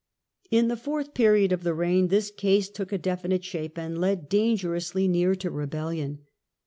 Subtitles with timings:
[0.49, 4.01] In the fourth period of the reign this case took a defi nite shape, and
[4.01, 6.25] led dangerously near to rebellion.